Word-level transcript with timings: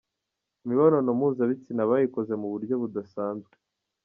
Imibonano 0.65 1.09
mpuzabitsina 1.17 1.83
bayikoze 1.89 2.33
mu 2.41 2.47
buryo 2.53 2.73
budasanzwe. 2.81 3.51